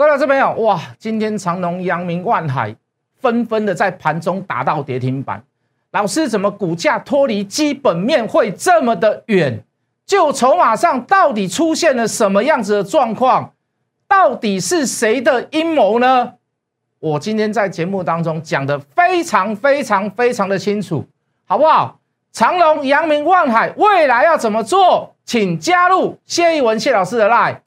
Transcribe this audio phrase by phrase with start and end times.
[0.00, 2.74] 各位老师朋友，哇，今天长隆、阳明、万海
[3.20, 5.44] 纷纷的在盘中达到跌停板。
[5.90, 9.62] 老师，怎么股价脱离基本面会这么的远？
[10.06, 13.52] 就筹码上到底出现了什么样子的状况？
[14.08, 16.32] 到底是谁的阴谋呢？
[17.00, 21.04] 我今天在节目当中讲的非常非常非常的清楚，
[21.44, 22.00] 好不好？
[22.32, 25.14] 长隆、阳明、万海未来要怎么做？
[25.26, 27.58] 请加入谢一文谢老师的 line。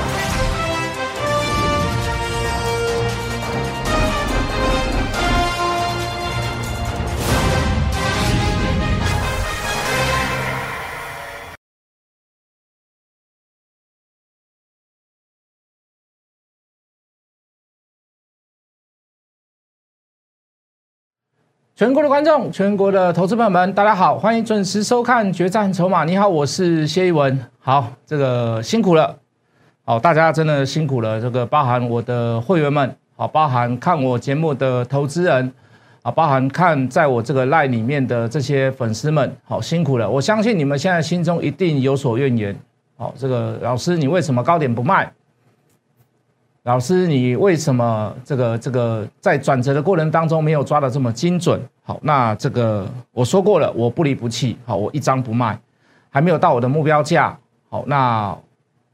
[21.84, 26.04] 全国的观众，全国的投资朋友们，大家好，欢迎准时收看《决战筹码》。
[26.06, 27.38] 你好，我是谢一文。
[27.60, 29.18] 好，这个辛苦了，
[29.84, 31.20] 好，大家真的辛苦了。
[31.20, 35.52] 这个包含我的会员们，好，包含看我节目的投资人，
[36.04, 40.10] 啊，包含看在我这个赖里面的这些粉丝们，好，辛苦了。
[40.10, 42.56] 我相信你们现在心中一定有所怨言。
[42.96, 45.12] 好，这个老师，你为什么高点不卖？
[46.64, 51.62] 老师，你为什么这个这个在转折的过程当中没有抓的这么精准？
[51.84, 54.58] 好，那这个我说过了，我不离不弃。
[54.66, 55.60] 好，我一张不卖，
[56.10, 57.38] 还没有到我的目标价。
[57.68, 58.34] 好，那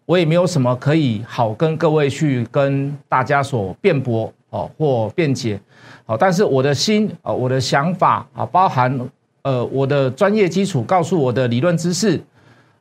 [0.07, 5.61] 我也没有什么可以好跟各位去跟大家所辩驳哦或辩解。
[6.07, 8.99] 好，但是我的心啊，我的想法啊，包含
[9.43, 12.19] 呃我的专业基础，告诉我的理论知识，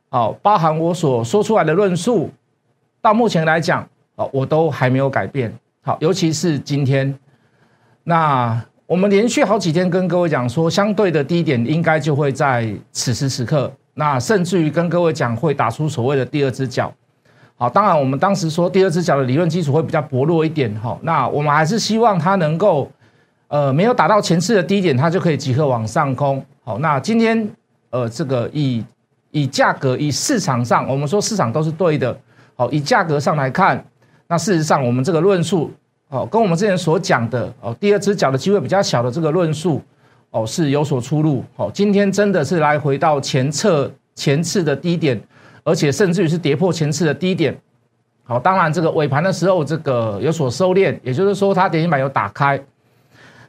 [0.09, 2.31] 好，包含我所说出来的论述，
[3.03, 3.87] 到目前来讲。
[4.19, 5.51] 哦，我都还没有改变。
[5.81, 7.17] 好，尤其是今天，
[8.03, 13.71] 那我们连续好几天跟各位讲说，相对的低点应该就会在此时此刻。
[13.93, 16.93] 那甚至于跟各位讲，会打出所谓的第二只脚。
[17.55, 20.73] 好，当然我们当时说第二只脚的理论基础会比较薄弱一点。
[20.81, 22.91] 哈，那我们还是希望它能够，
[23.47, 26.43] 呃，没有打到前次的低点，它就可以即刻往上空。
[26.65, 27.49] 好，那今天，
[27.91, 28.83] 呃，这个以
[29.31, 32.17] 以价格以市场上，我们说市场都是对的。
[32.55, 33.81] 好，以价格上来看。
[34.31, 35.71] 那事实上，我们这个论述
[36.09, 39.81] 哦，跟我们之前所讲的哦，第二只脚的机会比较小的这个论述
[40.29, 41.43] 哦，是有所出入。
[41.55, 45.19] 哦，今天真的是来回到前侧前次的低点，
[45.63, 47.59] 而且甚至于是跌破前次的低点。
[48.23, 52.63] 好，当然这个尾盘的时候，这个有所收敛，也就是说它跌停板有打开。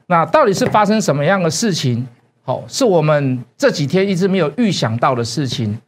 [0.06, 2.08] 那到底是发生什么样的事情？
[2.42, 5.78] 好，是我们这几天一直没有预想到的事情。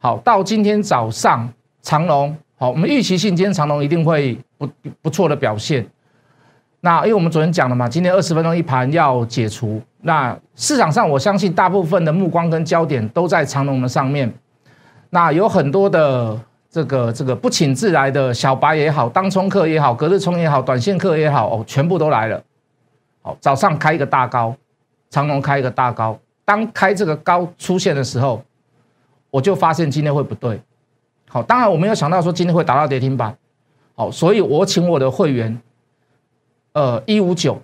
[0.00, 1.48] 好，到今天早上
[1.80, 2.36] 长隆。
[2.62, 4.68] 好，我们预期性今天长隆一定会不
[5.02, 5.84] 不错的表现。
[6.80, 9.82] 那因为我们昨天讲了嘛，今天二十分钟一盘要解除。
[10.02, 14.32] 那市场上我相信大部分的目光跟焦点都在长隆的上面。
[15.10, 16.40] 那有很多的
[16.70, 22.40] 这个这个不请自来的小白也好，当冲客也好，隔日冲也好，短线客也好，哦，全部都来了。
[23.22, 24.54] 好，早上开一个大高，
[25.10, 26.16] 长隆开一个大高。
[26.44, 28.40] 当开这个高出现的时候，
[29.32, 30.60] 我就发现今天会不对。
[31.32, 33.34] 好，当然我没有想到说今天会达到跌停板，
[33.94, 35.58] 好，所以我请我的会员，
[36.74, 37.58] 呃，一五九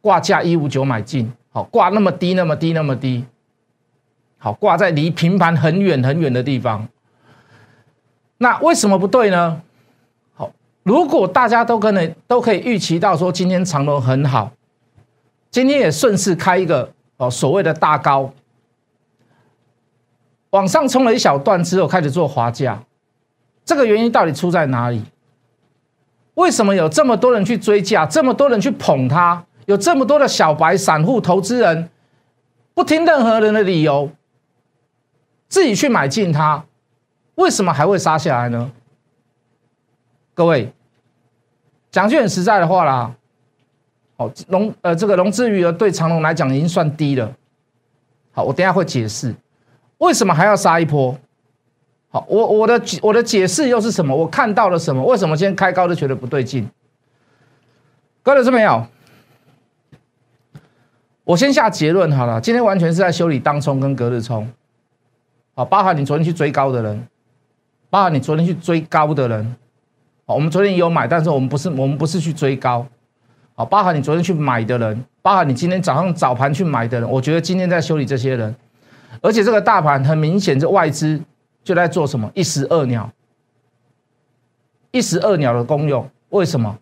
[0.00, 3.24] 挂价一五九买进，好，挂那么低那么低那么低，
[4.38, 6.88] 好，挂在离平盘很远很远的地方，
[8.38, 9.62] 那为什么不对呢？
[10.34, 10.50] 好，
[10.82, 14.50] 如果大家都可能都可以预期到说今天长龙很好，
[15.52, 18.32] 今天也顺势开一个哦所谓的大高，
[20.50, 22.82] 往上冲了一小段之后开始做滑价。
[23.64, 25.02] 这个原因到底出在哪里？
[26.34, 31.90] 为什么有这么多人去追价，这么多人去捧它，有这么多的小白散户投资人
[32.72, 34.10] 不听任何人的理由，
[35.46, 36.64] 自己去买进它，
[37.34, 38.72] 为什么还会杀下来呢？
[40.32, 40.72] 各位
[41.90, 43.14] 讲句很实在的话啦，
[44.16, 47.30] 哦，融呃这个融资余额对长隆来讲已经算低了，
[48.32, 49.34] 好，我等下会解释
[49.98, 51.16] 为什么还要杀一波。
[52.12, 54.14] 好，我我的我的解释又是什么？
[54.14, 55.02] 我看到了什么？
[55.02, 56.68] 为什么今天开高都觉得不对劲？
[58.22, 58.86] 各位老师没有？
[61.24, 64.46] 我先下结论好了，今天完全是在修理当冲跟隔日冲。
[65.54, 67.08] 好，包含你昨天去追高的人，
[67.88, 69.56] 包含你昨天去追高的人。
[70.26, 72.86] 好，我们昨天也有买，但是我们不是我们不是去追高。
[73.54, 78.54] 好，包含你昨天去买的人，包含你今天早上早盘去买的人，我觉得今天在修理这些人，
[79.22, 81.18] 而且这个大盘很明显是外资。
[81.64, 83.10] 就在做什么一石二鸟，
[84.90, 86.08] 一石二鸟的功用？
[86.30, 86.78] 为什么？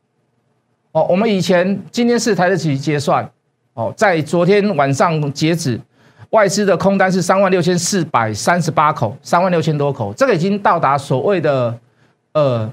[0.93, 3.29] 哦，我们以前今天是台的期结算，
[3.75, 5.81] 哦，在昨天晚上截止，
[6.31, 11.79] 外资的空单是三万六千四百三十八口，三万六千多口，这个已经到达所谓的
[12.33, 12.73] 呃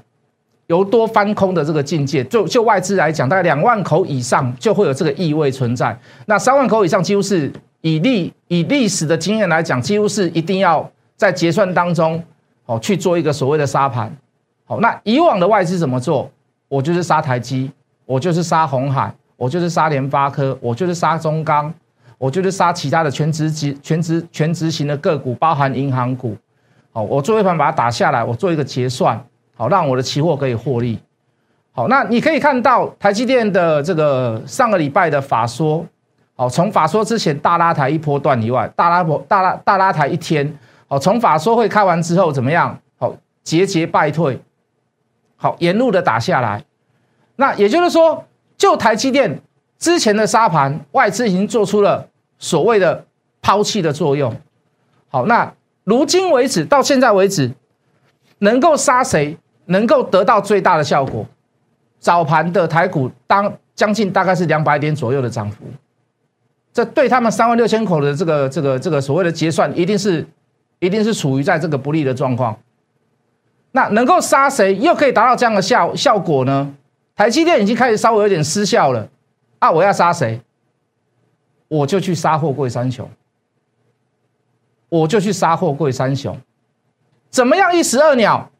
[0.66, 5.96] 由多翻空的这个境界，就就外资来讲，大概两万口以上就会有这个意味存在。
[6.26, 12.22] 那三万口以上，几乎是以历以历史的经验来讲，几乎是一定要在结算当中
[12.64, 14.10] 哦去做一个所谓的沙盘。
[14.64, 16.30] 好，那以往的外资怎么做？
[16.68, 17.70] 我就是杀台积，
[18.06, 21.72] 我就是杀红海，我就是杀联发科，我就是杀中钢，
[22.18, 26.36] 我就是杀其他的全职级、全职全职型的个股，包含银行股。
[26.92, 29.18] 好，我做一盘把它打下来，我做一个结算。
[29.56, 30.98] 好，让我的期货可以获利。
[31.72, 35.84] 好，那你可以看到台积电的这个上个礼拜的法说，
[36.36, 40.52] 好，从法说之前大拉抬一波段以外，大拉波大拉大拉抬一天，
[40.88, 42.80] 好，从法说会开完之后怎么样？
[42.98, 43.14] 好，
[43.44, 44.40] 节节败退，
[45.36, 46.64] 好，沿路的打下来。
[47.36, 48.24] 那也就是说，
[48.56, 49.40] 就台积电
[49.78, 52.08] 之前的沙盘，外资已经做出了
[52.38, 53.04] 所谓的
[53.40, 54.34] 抛弃的作用。
[55.08, 55.54] 好，那
[55.84, 57.52] 如今为止，到现在为止，
[58.38, 59.36] 能够杀谁？
[59.70, 61.26] 能够得到最大的效果，
[61.98, 65.58] 早盘的台股当将近大概是两百点左右的涨幅，
[66.72, 70.26] 这对他们三万六千口的这个这个这个所谓的结算，一定是
[70.78, 72.58] 一定是处于在这个不利的状况。
[73.72, 76.74] 那能够杀谁，又可以达到这样的效效果呢？
[77.14, 79.08] 台积电已经开始稍微有点失效了
[79.58, 79.70] 啊！
[79.70, 80.40] 我要杀谁，
[81.66, 83.10] 我就去杀货柜三雄，
[84.88, 86.38] 我就去杀货柜三雄，
[87.28, 88.50] 怎么样一石二鸟？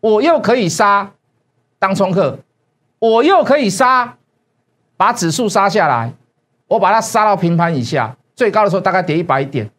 [0.00, 1.12] 我又可以杀
[1.78, 2.40] 当冲客，
[2.98, 4.16] 我又可以杀
[4.96, 6.12] 把指数杀下来，
[6.66, 9.70] 我把它杀到平盘以下，最高的时候大概跌一百点，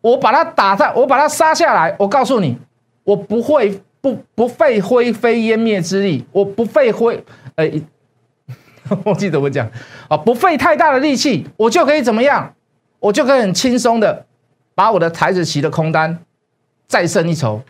[0.00, 2.56] 我把它打在，我把它杀下来，我告诉你，
[3.04, 7.24] 我不会不不费灰飞烟灭之力，我不费灰，
[7.56, 7.70] 呃，
[9.04, 9.70] 我记得怎么讲
[10.08, 12.54] 啊，不费太大的力气，我就可以怎么样，
[13.00, 14.26] 我就可以很轻松的
[14.74, 16.18] 把我的台子棋的空单
[16.86, 17.62] 再胜一筹。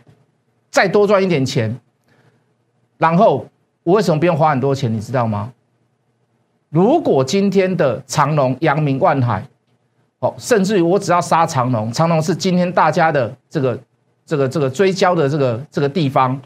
[0.71, 1.79] 再多赚一点钱，
[2.99, 3.47] 然后
[3.81, 4.93] 我为什么不用花很多钱？
[4.93, 5.51] 你知道吗？
[6.69, 9.43] 如果今天的长隆、阳明、万海，
[10.19, 13.79] 哦，甚至于我只要杀长隆，长隆是今天大家的这个、
[14.25, 16.39] 这个、这个追焦的这个这个地方，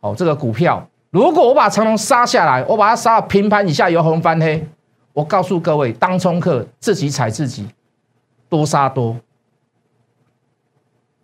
[0.00, 4.64] 哦，这个股票，如果我把长隆杀下来，我把它杀到平盘以下，由红翻黑，
[5.12, 7.68] 我告诉各位，当冲客自己踩自己，
[8.48, 9.16] 多杀多，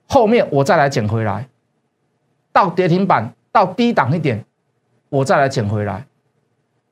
[0.08, 1.46] 后面我再来捡回来。
[2.52, 4.44] 到跌停板到低档一点，
[5.08, 6.04] 我再来捡回来，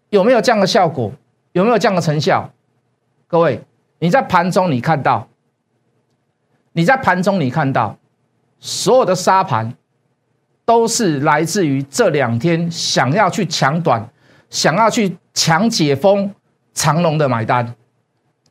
[0.09, 1.13] 有没有这样的效果？
[1.53, 2.49] 有没有这样的成效？
[3.27, 3.61] 各位，
[4.01, 5.29] 你在盘中你看到，
[6.73, 7.97] 你在盘中你看到，
[8.59, 9.73] 所有的沙盘
[10.65, 14.09] 都是来自于这两天想要去抢短、
[14.51, 16.35] 想要去抢解封
[16.75, 17.75] 长龙的买单，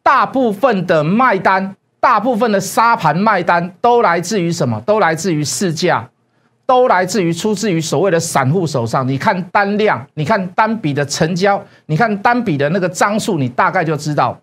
[0.02, 4.80] 大部分的卖单，大部分的沙盘卖单都来自于什么？
[4.82, 6.10] 都来自于市价。
[6.70, 9.08] 都来自于出自于所谓的散户手上。
[9.08, 14.40] 你看单量，你看单笔的成交，你看单笔的那个张数，你大概就知道，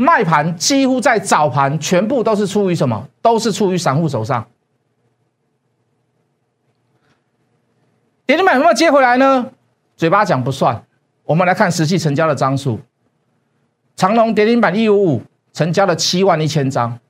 [0.00, 3.08] 卖盘几乎在早盘全部都是出于什么？
[3.20, 4.46] 都是出于散户手上。
[8.24, 9.50] 跌停板有没有接回来呢？
[9.96, 10.84] 嘴巴讲不算，
[11.24, 12.78] 我们来看实际成交的张数。
[13.96, 15.22] 长隆跌停板一五五，
[15.52, 17.00] 成交了七万一千张，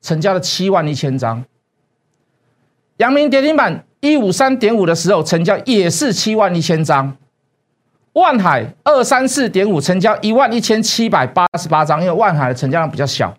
[0.00, 1.44] 成交了七万一千张。
[2.98, 7.16] 阳明跌停板一五三点五的时候，成交也是七万一千张。
[8.18, 13.34] 万海二三四点五，成交一万一千七百八十八张，因为万海的成交量比较小。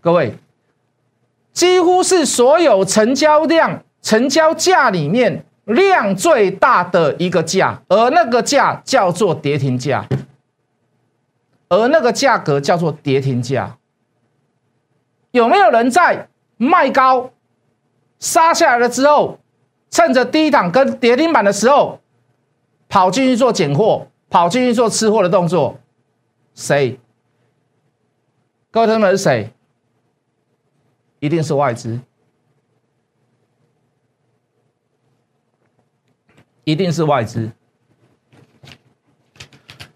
[0.00, 0.34] 各位，
[1.52, 10.06] 几乎是所有成交量、成交价里面量最大的一个价，而那个价叫做跌停价，
[11.68, 13.78] 而那个价格叫做跌停价。
[15.30, 17.30] 有没有人在卖高？
[18.20, 19.38] 杀下来了之后，
[19.90, 22.00] 趁着低档跟跌停板的时候，
[22.94, 25.80] 跑进去做捡货，跑进去做吃货的动作，
[26.54, 27.00] 谁？
[28.70, 29.52] 各位同学们是谁？
[31.18, 31.98] 一定是外资，
[36.62, 37.50] 一定是外资。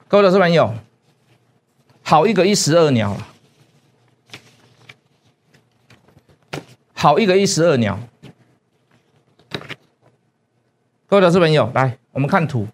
[0.09, 0.75] 各位投资朋友，
[2.02, 3.17] 好一个一石二鸟
[6.95, 7.97] 好一个一石二鸟。
[11.07, 12.67] 各位投资朋友，来，我们看图，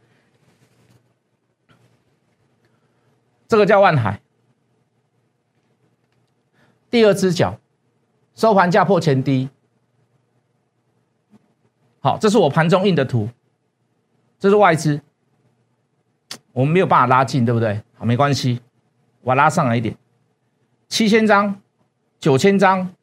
[3.46, 4.20] 这个叫万海，
[6.90, 7.58] 第二只脚，
[8.34, 9.48] 收盘价破前低。
[12.00, 13.28] 好，这是我盘中印的图，
[14.38, 15.00] 这是外资，
[16.52, 17.82] 我们没有办法拉近，对不对？
[17.96, 18.60] 好，没关系，
[19.22, 19.96] 我拉上来一点，
[20.88, 21.60] 七千张、
[22.20, 22.94] 九千张、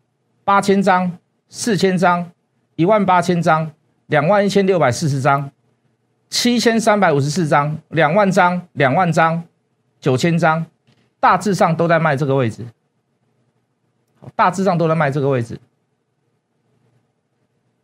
[0.43, 1.17] 八千张、
[1.49, 2.31] 四千张、
[2.75, 3.71] 一万八千张。
[4.07, 5.49] 两万一千六百四十张，
[6.29, 9.41] 七千三百五十四张，两万张，两万张，
[10.01, 10.65] 九千张，
[11.19, 12.65] 大致上都在卖这个位置，
[14.35, 15.59] 大致上都在卖这个位置，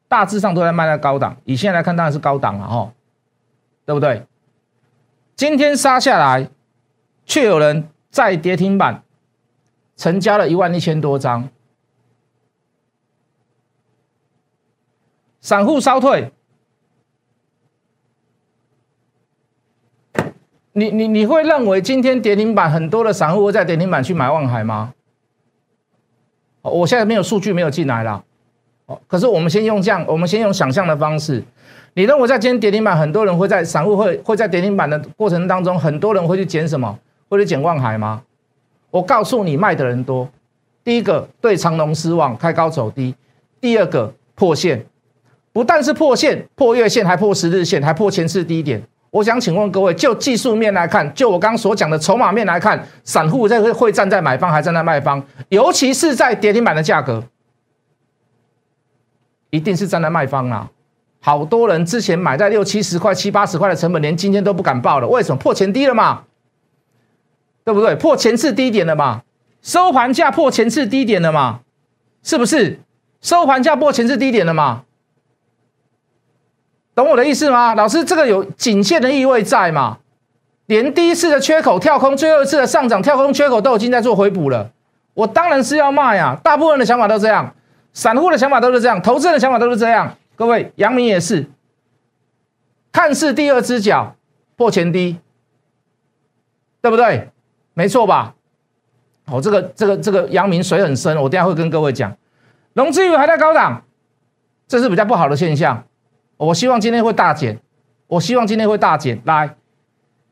[0.08, 1.38] 大致上都在卖在高档。
[1.46, 2.92] 以现在来看，当然是高档了哈，
[3.86, 4.26] 对不对？
[5.36, 6.50] 今天杀下来，
[7.26, 9.04] 却有人在跌停板
[9.96, 11.48] 成交了一万一千多张。
[15.40, 16.34] 散户稍退，
[20.78, 24.94] 你你你会认为今天跌停板很多的散户会在跌停板去买望海吗？
[26.62, 28.24] 我现在没有数据没有进来了，
[28.86, 31.44] 哦，可是我们先用这样，我们先用想象的方式，
[31.96, 37.00] 你认为在今天跌停板很多人会在散户会会在跌停板的过程当中，很多人会去捡什么？
[37.28, 38.22] 会去捡望海吗？
[38.92, 40.30] 我告诉你，卖的人多。
[40.84, 43.16] 第一个对长隆失望，开高走低；
[43.60, 44.86] 第二个破线。
[45.52, 48.80] 不但是破线、破月线，还破十日线，还破前次低点。
[49.10, 55.24] 我想请问各位，就技术面来看，就我刚所讲的筹码面来看，散户在会站在买方，还站在卖方？
[55.50, 57.24] 尤其是在跌停板的价格，
[59.50, 60.70] 一定是站在卖方啊！
[61.20, 65.08] 好多人之前买在六七十块、七八十块的成本，连今天都不敢报了。
[65.08, 65.38] 为什么？
[65.38, 66.24] 破前低了嘛，
[67.64, 67.96] 对不对？
[67.96, 69.24] 破前次低点了嘛？
[69.62, 71.62] 收盘价破前次低点了嘛？
[72.24, 72.80] 是不是？
[73.22, 74.84] 收盘价破前次低点了嘛？
[76.98, 77.76] 懂我的意思吗？
[77.76, 80.00] 老师，这个有颈线的意味在嘛？
[80.66, 84.72] 连第一次的缺口跳空，最后一次的上涨跳空缺口都已经在做回补了。
[85.14, 86.36] 我当然是要卖呀！
[86.44, 87.54] 大部分的想法都这样，
[87.94, 90.18] 散户的想法都是这样，投资人的想法都是这样。
[90.36, 91.46] 各位，阳明也是，
[92.92, 94.16] 看似第二只脚
[94.56, 95.20] 破前低，
[96.82, 97.30] 对不对？
[97.76, 98.34] 没错吧？
[99.26, 102.18] 哦，这个这个这个阳明水很深，我等下会跟各位讲。
[102.74, 103.84] 融资余还在高档，
[104.68, 105.84] 这是比较不好的现象。
[106.38, 107.60] 我希望今天会大减，
[108.08, 109.20] 我希望今天会大减。
[109.26, 109.56] 来，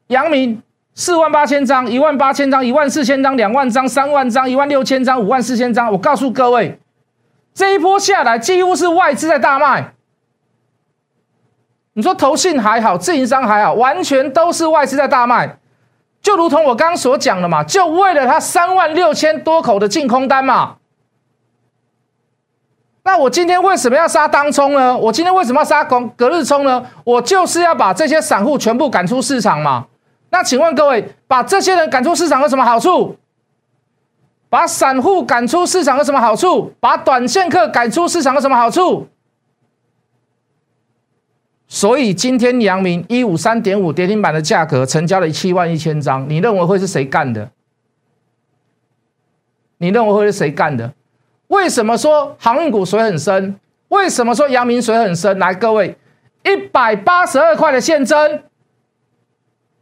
[0.08, 0.62] 阳明
[0.94, 5.92] 四万八千张，一万八千张，一万四千张，两万张，三万张，一万六千张，五万四千张。
[5.92, 6.80] 我告诉各位，
[7.54, 9.94] 这一波下来几乎是外资在大卖。
[11.94, 15.58] 你说投信还好，自营商还好，完全都是外资在大卖。
[16.22, 20.78] 就如同我刚刚所讲的嘛，就为了它三万六千多口的净空单嘛。
[23.06, 24.98] 那我今天为什么要杀当冲呢？
[24.98, 26.84] 我今天为什么要杀隔隔日冲呢？
[27.04, 29.86] 我就是要把这些散户全部赶出市场嘛。
[30.32, 33.16] 那请问各位，把这些人赶出市场有什么好处？
[34.50, 36.74] 把散户赶出市场有什么好处？
[36.80, 39.08] 把短线客赶出市场有什么好处？
[41.68, 47.52] 所以今天阳明一五三点五跌停板的价格成交了七万一千张，你认为会是谁干的？
[49.78, 50.92] 你认为会是谁干的？
[51.48, 53.60] 为什么说航运股水很深？
[53.90, 55.38] 为什么说阳明水很深？
[55.38, 55.96] 来，各位，
[56.44, 58.42] 一百八十二块的现增，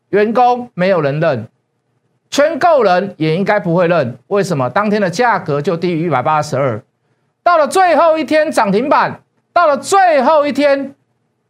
[0.10, 1.48] 员工没有人认，
[2.30, 4.18] 圈购人也应该不会认。
[4.28, 4.70] 为什么？
[4.70, 6.84] 当天的价格就低于一百八十二，
[7.42, 9.22] 到了最后一天涨停板，
[9.54, 10.94] 到了最后一天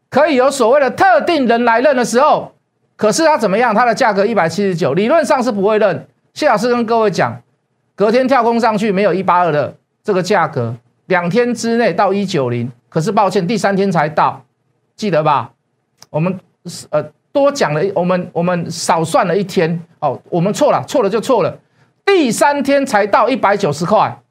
[0.10, 2.53] 可以有所谓的特定人来认的时候，
[2.96, 3.74] 可是它怎么样？
[3.74, 6.08] 它的价格一百七十九，理论上是不会认。
[6.36, 7.41] 谢老师跟各位讲，
[7.96, 9.75] 隔天跳空上去没有一八二的。
[10.03, 14.43] 这个价格两天之内到一九零，可是抱歉，第三天才到，
[14.95, 15.51] 记得吧？
[16.10, 16.39] 我们
[16.89, 21.57] 呃多讲了，我们我们少算了一天哦，我们错了，错了就错了，
[22.05, 24.22] 第三天才到一百九十块，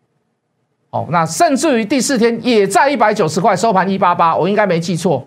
[0.90, 5.26] 哦，那甚至于第四天也在一百九十块收盘一八八，我应该没记错，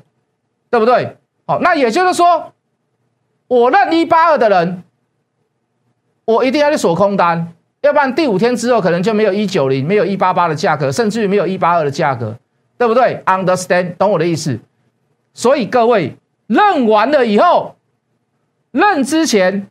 [0.70, 1.18] 对不对？
[1.48, 2.54] 好，那也就是说，
[3.48, 4.84] 我认一八二的人，
[6.26, 7.52] 我一定要去锁空单。
[7.86, 12.36] 要不然第五天之后可能就没有一九零，没有一八八的价格，甚至于没有一八二的价格，
[12.80, 14.60] 对不对？Understand，懂我的意思？
[15.36, 17.76] 所以各位认完了以后，
[18.72, 19.68] 认之前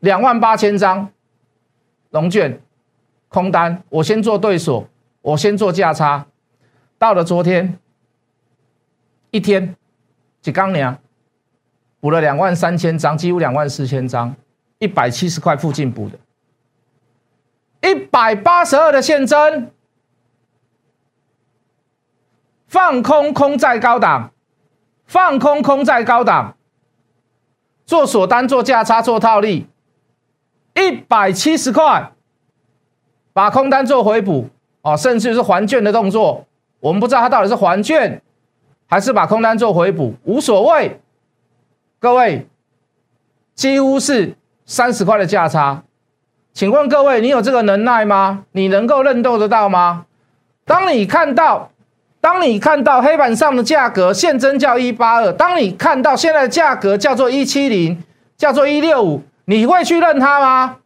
[0.00, 1.10] 两万八千张
[2.08, 2.58] 龙卷
[3.28, 4.88] 空单，我先做对锁，
[5.20, 6.24] 我先做价差，
[6.96, 7.78] 到了昨天
[9.30, 9.76] 一天
[10.40, 10.96] 几刚年
[12.00, 14.34] 补了两万三千张，几乎两万四千张。
[14.78, 16.18] 一百七十块附近补的，
[17.90, 19.72] 一百八十二的现增，
[22.68, 24.30] 放空空在高档，
[25.04, 26.56] 放空空在高档，
[27.84, 29.66] 做锁单做价差做套利，
[30.76, 32.12] 一百七十块，
[33.32, 34.48] 把空单做回补。
[34.82, 36.46] 哦，甚至是还券的动作，
[36.78, 38.22] 我们不知道它到底是还券
[38.86, 41.00] 还是把空单做回补，无所谓，
[41.98, 42.46] 各位
[43.56, 44.37] 几乎是。
[44.68, 45.82] 三十块的价差，
[46.52, 48.44] 请问各位，你有这个能耐吗？
[48.52, 50.04] 你能够认斗得到吗？
[50.66, 51.70] 当你看到
[52.20, 58.04] 当你看到黑板上的价格现增叫一八二，当你看到现在的价格叫做一七零，
[58.36, 60.76] 叫做一六五，你会去认它吗？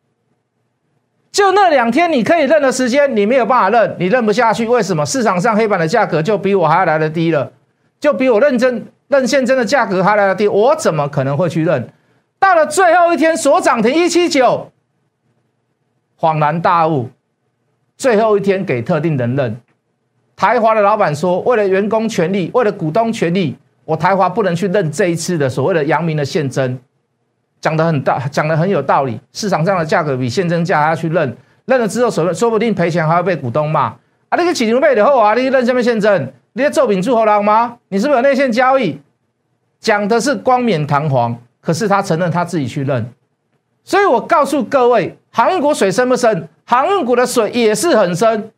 [1.32, 4.64] 就那两天你可以认的时间，你没有办法认，你认不下去。
[4.68, 5.04] 为什么？
[5.04, 7.50] 市场上黑板的价格就比我还要来的低了，
[7.98, 11.88] 就比我认真认现真的价格还来的低，我怎么可能会去认？
[12.42, 14.72] 到了最后一天，所涨停一七九，
[16.18, 17.08] 恍然大悟，
[17.96, 19.56] 最后一天给特定人认。
[20.34, 26.76] 台华的老板说，为了员工权利，为了股东权利，我台华不能去认这一次的所谓的阳明的现增。
[27.60, 29.20] 讲的很大，讲的很有道理。
[29.32, 33.82] 市场上的价格比现增价还要去认，认了之后，说说不定赔钱，还要被股东骂。
[33.82, 33.96] 啊，
[34.30, 37.76] 那个起牛背的后啊，你认下面现增，你在做饼祝侯郎吗？
[37.90, 39.00] 你是不是有内线交易？
[39.78, 43.10] 讲的是光冕堂皇，可是他承认他自己去认。
[43.82, 46.48] 所以我告诉各位，航运股水深不深？
[46.66, 48.50] 航运股的水也是很深。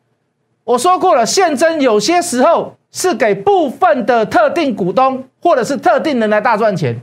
[0.65, 7.01] 我说过了，现增有些时候是给部分的特定股东或者是特定人来大赚钱。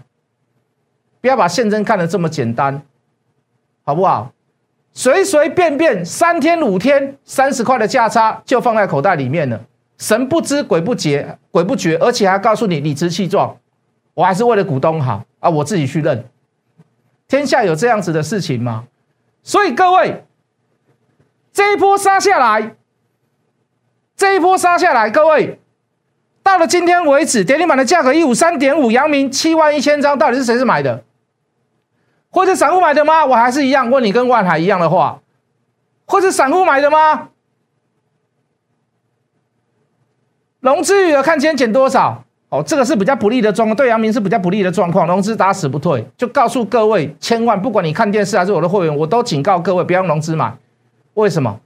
[1.22, 2.82] 不要把现增看得这么简单，
[3.84, 4.32] 好不好？
[4.94, 9.62] 随随便便三天五天三十块的价差就放在口袋里面了，
[9.98, 13.56] 神不知鬼不觉，鬼不觉，而且还告诉你理直气壮，
[14.16, 16.26] 我还是为了股东好啊，我自己去认。
[17.28, 18.86] 天下有这样子的事情吗？
[19.44, 20.24] 所以各位，
[21.52, 22.76] 这一波杀下来，
[24.16, 25.60] 这一波杀下来，各位。
[26.44, 31.04] 到了今天为止，跌停板的价格一五三点五，阳明七万一千张，到底是谁是买的？
[32.30, 33.26] 或者散户买的吗？
[33.26, 35.22] 我还是一样问你，跟万海一样的话，
[36.06, 37.30] 或者散户买的吗？
[40.60, 42.24] 融资余额看今天减多少？
[42.52, 45.08] 哦，这个是比较不利的状况，对阳明是比较不利的状况。
[45.08, 50.54] 融资打死不退，就告诉各位，千万不管你看电视还是我的会员，我都警告各位，不要用融资买。
[51.14, 51.62] 为什么？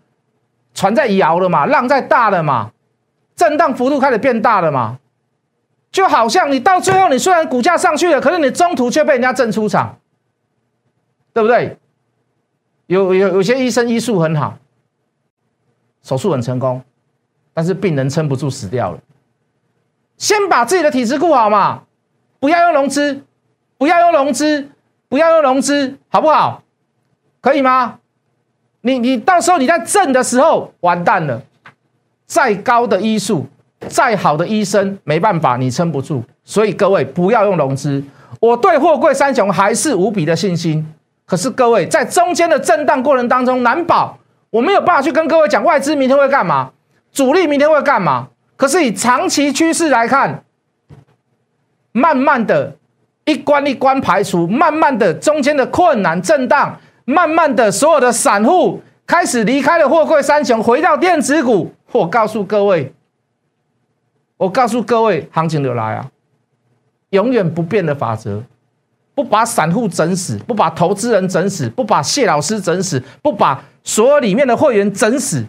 [0.75, 2.71] 船在摇了嘛，浪在大了嘛。
[3.35, 4.99] 震荡幅度开始变大了嘛？
[5.91, 9.97] 就好像你到最后，你虽然股价上去了，可是你中途却被人家震出场，
[11.33, 11.77] 对不对？
[12.85, 14.55] 有有有些医生医术很好，
[16.03, 16.79] 手术很成功，
[17.55, 18.99] 但是病人撑不住死掉了。
[20.17, 21.83] 先把自己的体质顾好嘛，
[22.39, 23.21] 不要用融资，
[23.77, 24.69] 不要用融资，
[25.09, 26.63] 不要用融资，好不好？
[27.41, 27.99] 可以吗？
[28.81, 31.41] 你你到时候你在震的时候完蛋了。
[32.27, 33.45] 再高的医术，
[33.87, 36.23] 再好的医生，没办法，你撑不住。
[36.43, 38.03] 所以各位不要用融资。
[38.39, 40.91] 我对货柜三雄还是无比的信心。
[41.27, 44.17] 可是各位在中间的震荡过程当中，难保
[44.49, 46.71] 我没有办法去跟各位讲外资明天会干嘛，
[47.11, 48.29] 主力明天会干嘛。
[48.57, 50.43] 可是以长期趋势来看，
[51.91, 52.75] 慢慢的
[53.25, 61.73] 一关一关排除，慢慢的中间的困难震荡，慢慢的所有的散户开始离开了货柜三雄，回到电子股。
[61.91, 62.93] 我告诉各位，
[64.37, 66.11] 我告诉各位，行情就来啊！
[67.11, 68.43] 永远不变的法则，
[69.13, 75.45] 不把散户整死，不把投资人整死，不把谢老师整死，不把所有里面的会员整死，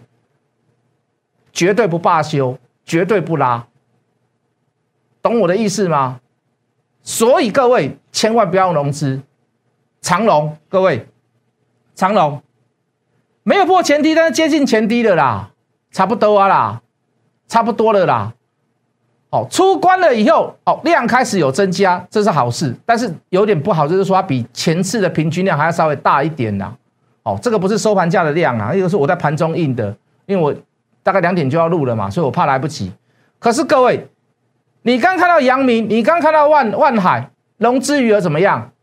[1.51, 3.67] 绝对不罢休，绝对不拉。
[5.21, 6.19] 懂我的意思吗？
[7.03, 9.21] 所以各位千万不要融资，
[10.01, 11.07] 长龙，各位，
[11.93, 12.41] 长龙
[13.43, 15.51] 没有破前低，但是接近前低的啦。
[15.89, 16.81] 差不多啊啦，
[17.47, 18.33] 差不多了啦。
[19.29, 22.75] 哦，出关了以后，哦，量开始有增加，这是好事。
[22.85, 26.75] 但是有点不好，就是说它比前次的平均量还要稍微大一点啦。
[27.23, 29.95] 哦，这个不是收盘价的量啊，一个是我在盘中印的，
[30.25, 30.53] 因为我
[31.07, 32.91] 大概两点就要录了嘛，所以我怕来不及。
[33.39, 34.09] 可是各位，
[34.81, 38.73] 你刚看到阳明，你刚看到万万海，融资余额怎么样？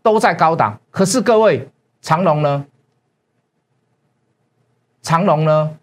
[0.00, 0.78] 都在高档。
[0.92, 1.68] 可是各位，
[2.00, 2.66] 长隆呢？
[5.02, 5.76] 长隆呢？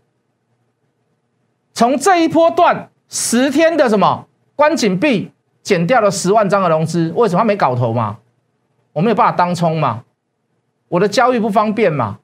[1.73, 8.19] 从这一波段十天的什么关紧闭，减掉了十万张的融资，为什么没搞头嘛？
[8.93, 10.05] 我没有办法当冲嘛？
[10.87, 12.19] 我的交易不方便嘛？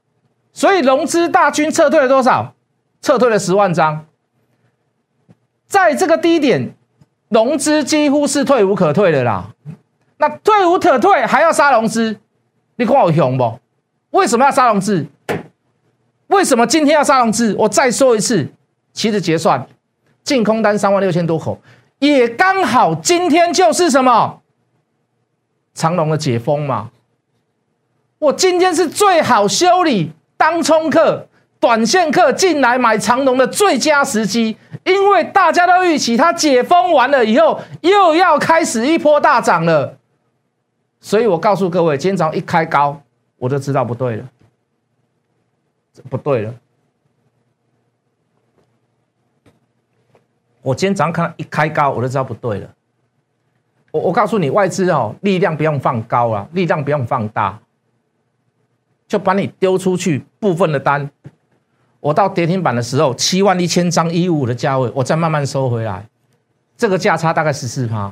[0.53, 2.53] 所以融资大军撤退了多少？
[3.01, 4.05] 撤退了十万张。
[5.67, 6.75] 在这个低点，
[7.29, 9.53] 融资几乎是退无可退的啦。
[10.17, 12.19] 那退无可退，还要杀融资？
[12.75, 13.59] 你看我凶不？
[14.11, 15.07] 为什么要杀融资？
[16.27, 17.55] 为什么今天要杀融资？
[17.57, 18.47] 我再说一次。
[18.93, 19.65] 其实结算
[20.21, 21.61] 净空单三万六千多口，
[21.99, 24.41] 也刚好今天就是什么
[25.73, 26.91] 长龙的解封嘛。
[28.19, 31.29] 我今天是最好修理当冲客、
[31.61, 39.95] 短线客进来买长龙的最佳时机，因为大家都预期它解封完了以后又要开始一波大涨了。
[40.99, 42.99] 所以我告诉各位，今天早上一开高，
[43.37, 44.25] 我就知道不对了，
[46.09, 46.53] 不对了。
[50.63, 52.67] 我今天早上看到一开高，我就知道不对了。
[53.91, 57.59] 我我告诉你，外资哦，力量不用放高啊，力量不用放大，
[59.07, 61.07] 就把你丢出去部分的单。
[62.01, 66.03] 我到跌停板的时候，七万一千张一五的价位，我再慢慢收回来，
[66.75, 68.11] 这个价差大概十四趴，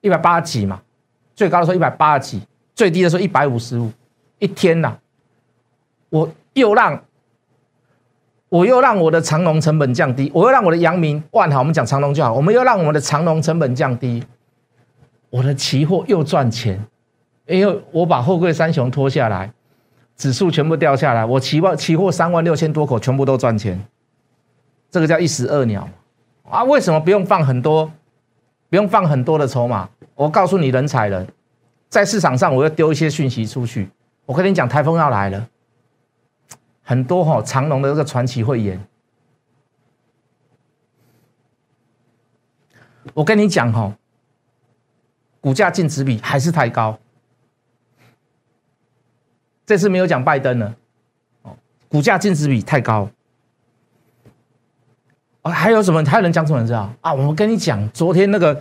[0.00, 0.82] 一百八十几嘛，
[1.36, 2.42] 最高的时候一百八十几，
[2.74, 3.88] 最低的时候一百五十五，
[4.40, 4.98] 一天呐，
[6.10, 7.04] 我又让，
[8.48, 14.24] 我又让我的长龙成本降低，我又让我的阳明万好，我们讲长龙就好，我们又让我们的长龙成本降低，
[15.30, 16.84] 我的期货又赚钱，
[17.46, 19.52] 因为我把后贵三雄拖下来。
[20.16, 23.84] 指数全部掉下来，我期望期货三万六千多口全部都赚钱，
[24.90, 25.88] 这个叫一石二鸟
[26.48, 26.62] 啊！
[26.62, 27.90] 为什么不用放很多，
[28.70, 29.88] 不用放很多的筹码？
[30.14, 31.26] 我告诉你，人才人，
[31.88, 33.90] 在市场上我要丢一些讯息出去。
[34.24, 35.48] 我跟你讲，台风要来了，
[36.82, 38.80] 很多哈长隆的这个传奇会员。
[43.12, 43.92] 我跟你讲哈，
[45.40, 46.98] 股价净值比还是太高。
[49.66, 50.74] 这次没有讲拜登了，
[51.42, 51.56] 哦，
[51.88, 53.08] 股价净值比太高，
[55.40, 56.04] 哦，还有什么？
[56.04, 56.60] 还有人讲什么？
[56.60, 57.14] 你知道啊？
[57.14, 58.60] 我们跟你讲，昨天那个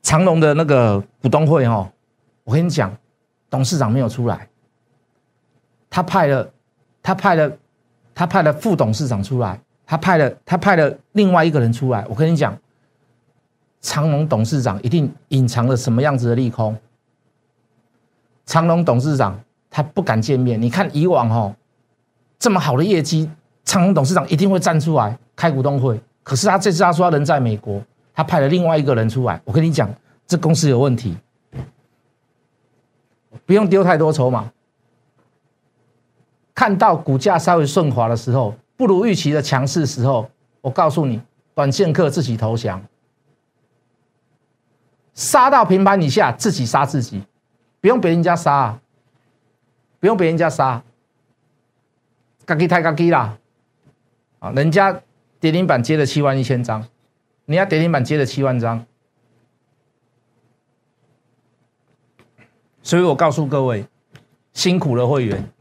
[0.00, 1.90] 长隆的那个股东会哦，
[2.44, 2.96] 我跟你讲，
[3.50, 4.48] 董事长没有出来，
[5.90, 6.50] 他派了，
[7.02, 7.52] 他派了，
[8.14, 12.06] 他派了副董事长出来，他派了，他派了另外一个人出来。
[12.08, 12.56] 我跟你讲，
[13.82, 16.74] 长隆董事长一定隐藏了什么样子的利空？
[18.46, 19.38] 长隆董事长。
[19.70, 20.60] 他不敢见面。
[20.60, 21.54] 你看以往哦，
[22.38, 23.30] 这么好的业绩，
[23.64, 25.98] 长隆董事长一定会站出来开股东会。
[26.22, 27.80] 可是他这次他说他人在美国，
[28.12, 29.40] 他派了另外一个人出来。
[29.44, 29.88] 我跟你讲，
[30.26, 31.16] 这公司有问题，
[33.46, 34.50] 不用丢太多筹码。
[36.54, 40.28] 看到股价稍微顺滑的时候，不如预期的强势时候，
[40.60, 41.20] 我告诉你，
[41.54, 42.82] 短线客自己投降，
[45.14, 47.22] 杀到平盘以下自己杀自己，
[47.80, 48.78] 不用别人家杀。
[50.00, 50.82] 不用别人家杀，
[52.46, 53.38] 嘎叽太嘎叽啦，
[54.38, 55.02] 啊，人家
[55.38, 56.80] 跌停板接了七万一千张，
[57.44, 58.86] 人家跌停板接了七万张，
[62.82, 63.86] 所以我告诉各位，
[64.54, 65.52] 辛苦了会员，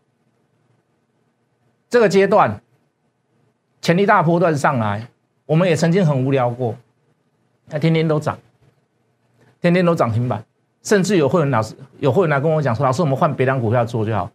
[1.89, 2.61] 这个阶段
[3.81, 5.09] 潜力大波段上来，
[5.45, 6.77] 我们也曾经很无聊过，
[7.67, 8.39] 那天天都涨，
[9.59, 10.45] 天天都涨停板。
[10.89, 14.27] 甚至有会员老师有会员来跟我讲说：“老师，我们换别张股票做就好。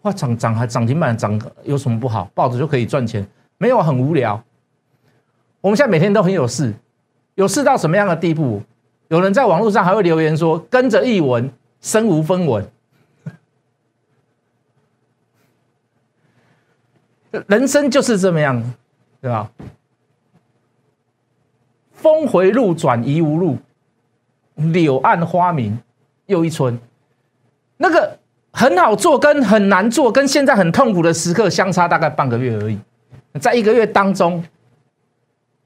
[0.00, 2.30] 哇，涨涨还涨停板涨有什么不好？
[2.34, 3.28] 抱着就可以赚钱？
[3.58, 4.42] 没有，很无聊。
[5.60, 6.72] 我们现在每天都很有事，
[7.34, 8.62] 有事到什么样的地步？
[9.08, 12.66] 有人在网络上还会留言说：跟着一文，身无分文。
[17.48, 18.74] 人生就是这么样，
[19.20, 19.50] 对吧？
[21.92, 23.58] 峰回路转疑无路，
[24.54, 25.78] 柳暗花明。”
[26.28, 26.78] 又一村，
[27.78, 28.18] 那个
[28.52, 32.78] 很好做跟很难做，跟现在很痛苦的时刻相差大概半个月而已。
[33.40, 34.44] 在一个月当中，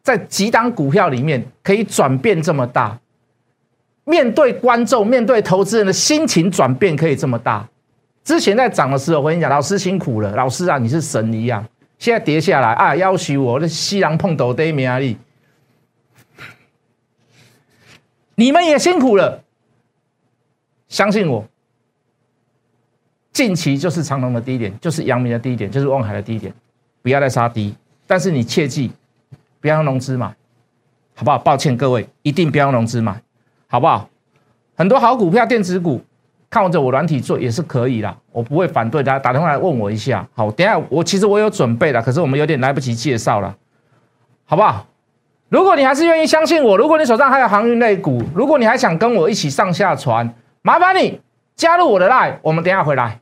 [0.02, 2.98] 在几档股票里面可以转变这么大，
[4.04, 7.68] 面对观众、面对投资人的心情转变可以这么大。
[8.24, 11.64] 之前在涨的时候，我跟你讲，老师辛苦了，老师啊，你是神一样。
[11.98, 15.16] 现在跌下来啊，要许我的西洋碰头的名利，
[18.36, 19.42] 你们也辛苦了。
[20.92, 21.42] 相信我，
[23.32, 26.52] 近期就是长隆的低点，就是阳明的低点，就是望海的低点，
[27.00, 27.74] 不要再杀低。
[28.06, 28.92] 但是你切记，
[29.58, 30.26] 不要用融资买，
[31.14, 31.38] 好不好？
[31.38, 33.22] 抱歉各位，一定不要用融资买，
[33.68, 34.06] 好不好？
[34.76, 35.98] 很多好股票、电子股，
[36.50, 40.28] 看着我软体做也是可以啦，我不会反对大家打电话来问我一下。
[40.34, 43.56] 好，等下我其实我有准备了，可是我们有点来不及介绍了，
[44.44, 44.86] 好不好？
[45.48, 50.30] 如果你还是愿意相信我，如果你手上还有航运类股，如果你还想跟我一起上下船。
[50.64, 51.20] 麻烦你
[51.56, 53.18] 加入我的 line，我们等下回来。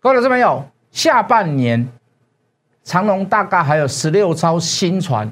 [0.00, 1.86] 各位老师朋友，下半年
[2.82, 5.30] 长隆大概还有十六艘新船，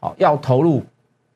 [0.00, 0.82] 好要投入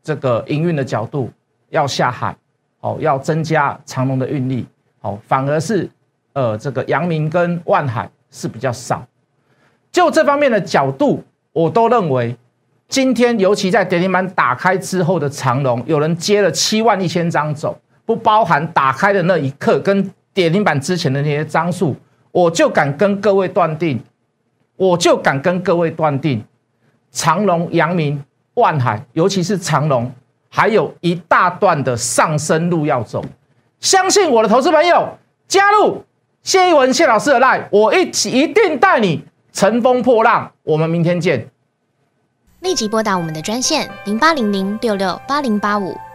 [0.03, 1.31] 这个营运的角度，
[1.69, 2.35] 要下海。
[2.81, 4.67] 哦，要增加长隆的运力，
[5.01, 5.89] 哦，反而是，
[6.33, 9.05] 呃，这个阳明跟万海是比较少。
[9.91, 12.37] 就这方面的角度，我都认为，
[12.89, 21.97] 今天尤其在跌停板打开之后的长隆，有人接了七万一千张走，不包含打开的那一刻跟跌停板之前的那些张数，
[22.31, 24.01] 我就敢跟各位断定，
[24.77, 26.45] 我就敢跟各位断定，
[27.11, 28.23] 长隆、阳明、
[28.55, 30.13] 万海，尤其是长隆，
[30.59, 33.25] 还有一大段的上升路要走。
[33.79, 35.17] 相信我的投资朋友，
[35.47, 36.05] 加入
[36.43, 40.51] 谢一文谢老师的 line，我一起一定带你乘风破浪。
[40.65, 41.49] 我们明天见。
[42.59, 45.97] 立即拨打我们的专线零八零零六六八零八五